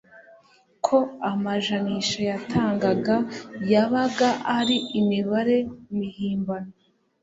[0.85, 0.97] ko
[1.31, 3.15] amajanisha yatangaga
[3.71, 5.57] yabaga ari imibare
[5.97, 6.71] mihimbano